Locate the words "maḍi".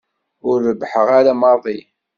1.41-1.79